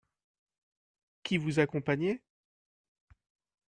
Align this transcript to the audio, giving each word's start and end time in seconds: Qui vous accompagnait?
Qui 1.21 1.37
vous 1.37 1.59
accompagnait? 1.59 2.23